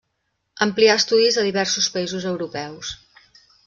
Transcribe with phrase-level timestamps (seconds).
[0.65, 2.95] Amplià estudis a diversos països europeus.